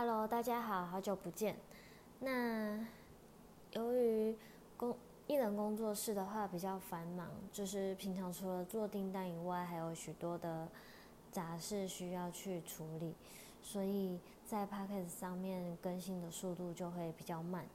[0.00, 1.56] Hello，大家好，好久不见。
[2.20, 2.86] 那
[3.72, 4.36] 由于
[4.76, 10.68] 工艺人工作室的话比较繁忙，就是平常除了做订单以外，还有许多的
[11.32, 13.12] 杂事需要去处理，
[13.60, 17.66] 所以在 p a c k e 上面更新的速度就会比较慢。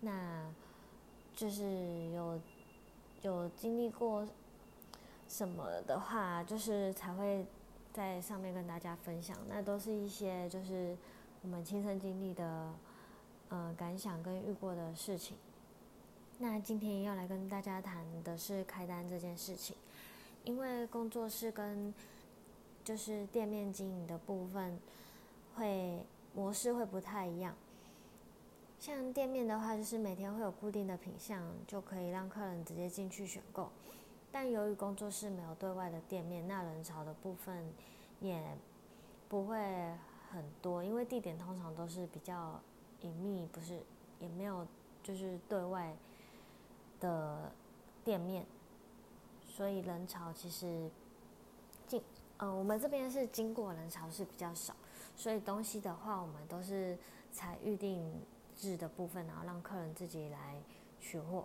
[0.00, 0.52] 那
[1.34, 2.38] 就是有
[3.22, 4.28] 有经历过
[5.26, 7.46] 什么的话，就是才会
[7.94, 9.34] 在上面跟大家分享。
[9.48, 10.94] 那都是一些就是
[11.46, 12.74] 我们亲身经历的
[13.50, 15.36] 呃感想跟遇过的事情。
[16.40, 19.76] 那今天要来跟大家谈的是开单这件事情，
[20.42, 21.94] 因为工作室跟
[22.82, 24.76] 就是店面经营的部分
[25.54, 26.04] 会
[26.34, 27.54] 模式会不太一样。
[28.80, 33.70] 像店面的话，就是每天会有固定的品相，就可以让客人直接进去选购。
[34.32, 37.72] 但由于工作室没有对外的店面，那人潮的部分
[38.18, 38.42] 也
[39.28, 39.56] 不会
[40.30, 42.60] 很多，因为地点通常都是比较
[43.00, 43.80] 隐秘，不是
[44.20, 44.66] 也没有
[45.02, 45.94] 就是对外
[47.00, 47.52] 的
[48.04, 48.44] 店面，
[49.46, 50.90] 所以人潮其实
[51.86, 52.02] 进
[52.38, 54.74] 呃我们这边是经过人潮是比较少，
[55.14, 56.98] 所以东西的话我们都是
[57.32, 58.20] 采预定。
[58.58, 60.58] 制的部分，然后让客人自己来
[60.98, 61.44] 取货。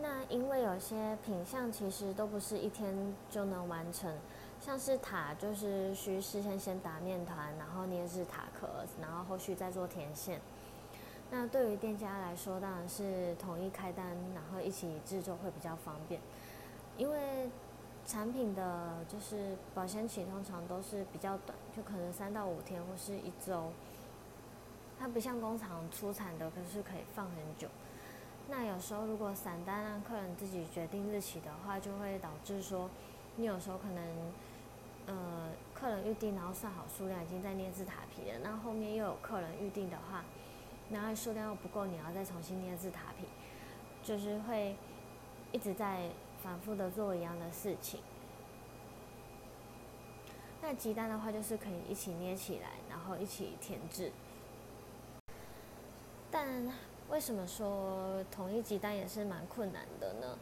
[0.00, 4.12] 那因为有些品相其实都不是一天就能完成，
[4.60, 8.68] 像是塔就是需事先先打面团，然后捏制塔壳，
[9.00, 10.40] 然后后续再做填线。
[11.30, 16.20] 那对于店家来说，当然是统一开单，然后一起制作会比较方便，
[16.96, 17.48] 因为。
[18.06, 23.70] 产品的就是保鲜期通常都是比较短，就可能三到五天或是一周。
[24.98, 27.68] 它不像工厂出产的，可是可以放很久。
[28.50, 32.90] 那有时候如果散单让客人自己决定日期的话，就会导致说，
[33.36, 34.32] 你有时候可能，
[35.06, 40.24] 呃，客人预定然后算好数量已经在捏制塔皮了，那后面又有客人预定的话，
[40.90, 43.24] 然后数量又不够，你要再重新捏制塔皮，
[44.02, 44.76] 就是会
[45.52, 46.10] 一直在。
[46.42, 48.00] 反复的做一样的事情。
[50.62, 54.10] 那鸡蛋的话，就是可以一起捏起来，然后一起填制。
[56.30, 56.66] 但
[57.10, 60.38] 为什么说同一集单也是蛮困难的呢？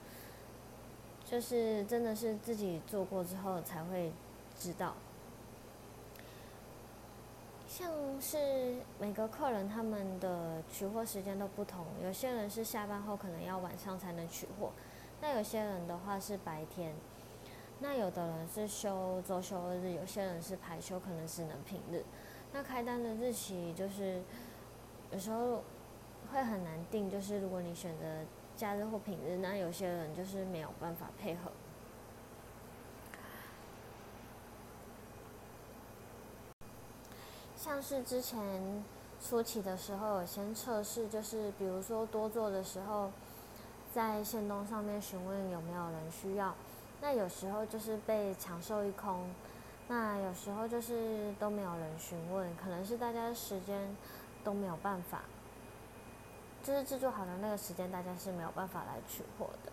[1.25, 4.13] 就是真的是自己做过之后才会
[4.59, 4.95] 知道。
[7.69, 7.91] 像
[8.21, 14.71] 是每个客人他们的取货时间都不同，有些人是下班后可能要晚上才能取货。
[15.21, 16.95] 那有些人的话是白天，
[17.81, 22.05] 那有的人是休周休日，有些人是排休，可能只能平日。
[22.53, 24.23] 那开单的日期就是
[25.13, 25.63] 有时候
[26.33, 28.05] 会很难定，就是如果你选择
[28.57, 31.51] 假日或平日，那有些人就是没有办法配合。
[37.57, 38.85] 像是之前
[39.21, 43.11] 初期的时候，有先测试，就是比如说多做的时候。
[43.91, 46.55] 在线东上面询问有没有人需要，
[47.01, 49.27] 那有时候就是被抢售一空，
[49.89, 53.81] 那有时候就是都没有人询问，可能是大家时间
[54.45, 55.23] 都没有办法，
[56.69, 59.73] 就是制作好的那个时间，大家是没有办法来取货的，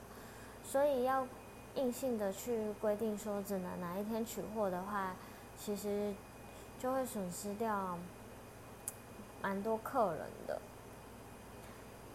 [0.64, 1.28] 所以要
[1.76, 5.14] 硬性的去规定说只能哪一天取货的话，
[5.58, 6.14] 其实
[6.80, 8.00] 就会损失掉
[9.42, 10.62] 蛮多客人的。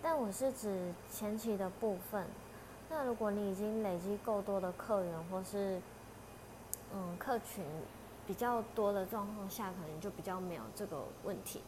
[0.02, 2.26] 但我是指前期的部分。
[2.88, 5.78] 那如果你已经累积够多的客源，或是
[6.94, 7.62] 嗯客群
[8.26, 11.62] 比较多的状况下，可能就比较没有这个问题。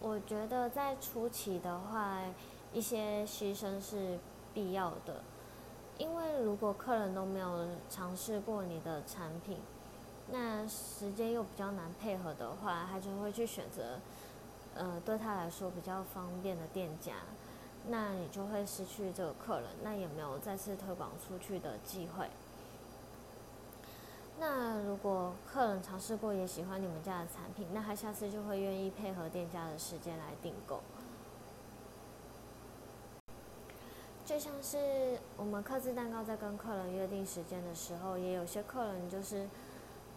[0.00, 2.22] 我觉得在初期的话，
[2.72, 4.18] 一些牺牲是
[4.52, 5.22] 必要的，
[5.98, 9.58] 因为如果客人都没有尝试过你的产品，
[10.30, 13.98] 那时间又比较难配合的话，他就会去选择。
[14.74, 17.14] 呃，对他来说比较方便的店家，
[17.88, 22.28] 那你就会失去这个客人，那也没有再次推广出去的机会。
[24.38, 30.80] 那如果客人尝试过也喜欢你们家的产品，那他下次就会愿意配合店家的时间来订购。
[34.24, 39.48] 就像是我们客制蛋糕在跟客人约定时间的时候，也有些客人就是，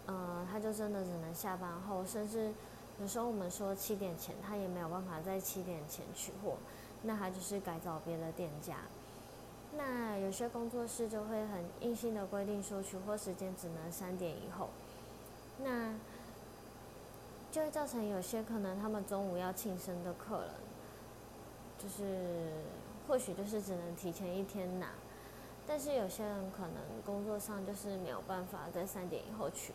[0.08, 2.54] 呃，他就真的只能下班后，甚至。
[3.02, 6.58] 有时候我们说七点前，他也没有办法在七点前取货，
[7.02, 8.76] 那他就是改找别的店家。
[9.80, 14.68] 那有些工作室就会很硬性的规定说取货时间只能三点以后，
[15.60, 15.94] 那
[17.50, 20.52] 就会造成有些可能他们中午要庆生的客人，
[21.78, 22.52] 就是
[23.08, 24.90] 或许就是只能提前一天拿，
[25.66, 29.72] 但是有些人可能工作上就是没有办法在三点以后取，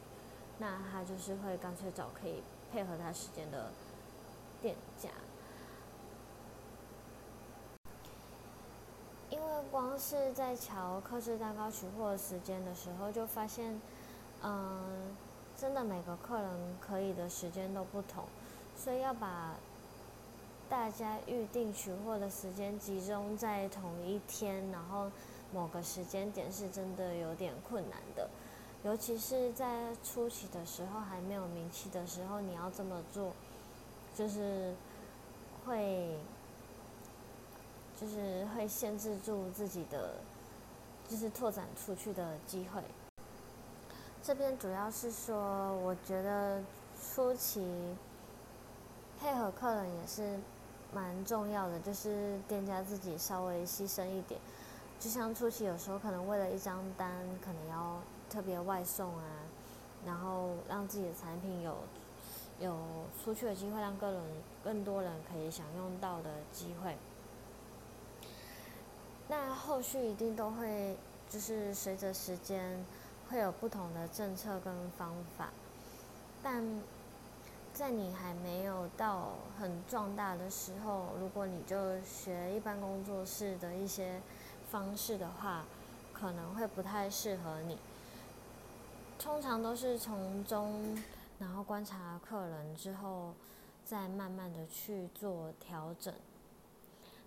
[0.59, 3.71] 那他就是会干脆找可以配合他时间的
[4.61, 5.09] 店家。
[9.31, 9.47] 因为
[9.99, 13.81] 是在瞧克制蛋糕取货时间的时候，就发现，
[14.43, 15.17] 嗯，
[15.56, 18.25] 真的每个客人可以的时间都不同，
[18.76, 19.55] 所以要把
[20.69, 25.11] 大家预定取货的时间集中在同一天，然后。
[25.52, 28.29] 某个时间点是真的有点困难的，
[28.82, 33.32] 尤其是在初期的时候还没有名气的时候，你要这么做，
[34.17, 34.75] 就是
[35.64, 36.19] 会，
[38.00, 40.14] 就是会限制住自己的，
[41.08, 42.82] 就是拓展出去的机会。
[44.23, 46.62] 这边主要是说，我觉得
[47.00, 47.94] 初期
[49.20, 50.38] 配合客人也是
[50.93, 54.41] 蛮重要的，就是店家自己稍微牺牲一点。
[54.99, 57.11] 就像初期有时候可能为了一张单，
[57.44, 58.00] 可能要
[58.31, 59.25] 特别外送啊，
[60.06, 61.76] 然后让自己的产品有
[62.61, 62.79] 有
[63.23, 64.23] 出去的机会，让个人
[64.62, 66.96] 更多人可以享用到的机会。
[69.29, 70.97] 那后续一定都会
[71.29, 72.85] 就是随着时间
[73.29, 75.50] 会有不同的政策跟方法，
[76.43, 76.62] 但
[77.73, 84.21] 在你还没有到很壮大的时候，如果你就学一般工作室的一些。
[84.71, 85.65] 方式的话，
[86.12, 87.79] 可能会不太适合你。
[89.20, 91.00] 通常都是从中，
[91.38, 93.35] 然后观察客人之后，
[93.85, 96.12] 再慢慢的去做调整。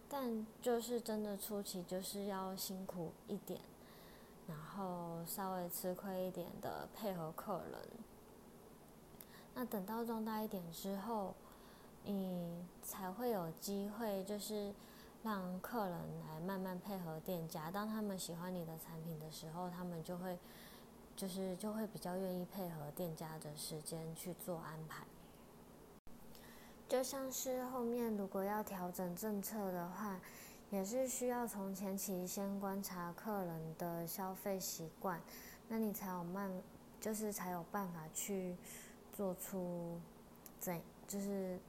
[0.10, 3.60] 但就是真的初期就是要辛苦一点，
[4.48, 7.80] 然后稍微吃亏一点的配合客人。
[9.56, 11.34] 那等到壮大一点之后，
[12.04, 14.74] 你才会有机会就是。
[15.24, 20.38] 让客人来慢慢配合店家，当他们喜欢你的产品的时候，他们就会，
[21.18, 25.04] 就是就会比较愿意配合店家的时间去做安排。
[26.88, 30.20] 就像是后面如果要调整政策的话，
[30.70, 35.22] 也是需要从前期先观察客人的消费习惯，
[35.68, 36.52] 那你才有慢，
[37.00, 38.56] 就是才有办法去
[39.14, 40.00] 做出
[40.60, 41.60] 怎，就是，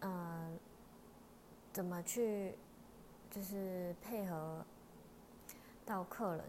[0.00, 0.50] 呃。
[1.70, 2.58] 怎么去，
[3.30, 4.64] 就是配合
[5.86, 6.44] 到客人？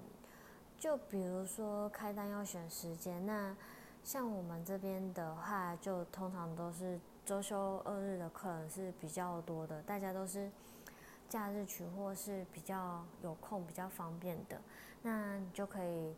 [0.79, 3.55] 就比如说开单要选时间，那
[4.03, 6.99] 像我们这边的话，就通常都是
[7.29, 10.49] 周休二日的客人是比较多的，大家都是
[11.29, 14.59] 假日取货是比较有空、比较方便的。
[15.03, 16.15] 那你就可以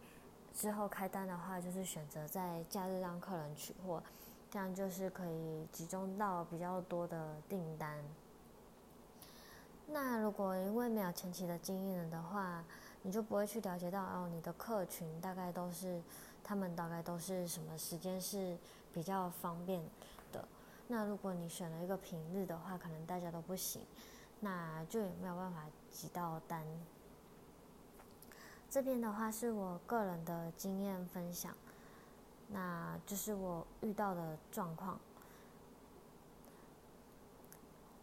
[0.54, 4.02] 之后开单的话，就是选择在假日让客人取货，
[4.50, 8.02] 这样就是可以集中到比较多的订单。
[9.88, 12.64] 那如果因为没有前期的经验的话，
[13.02, 16.02] 你就不会去了解到哦，你的客群大概都是，
[16.42, 18.58] 他们大概都是什么时间是
[18.94, 19.84] 比较方便。
[20.92, 23.82] 那如果你选了一个平日的话，可能大家都不行，
[24.42, 26.66] 那就也没有办法挤到单。
[28.70, 31.56] 这边的话是我个人的经验分享，
[32.50, 35.00] 那就是我遇到的状况。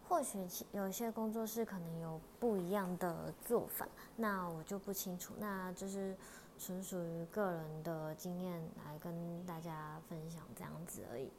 [0.07, 5.35] 或许有些工作室可能有不一样的做法，那我就不清楚。
[5.37, 6.17] 那就是
[6.57, 11.29] 纯属于个人的经验来跟大家分享这样子而已。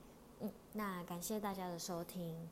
[0.41, 2.49] 嗯，那感谢大家的收听。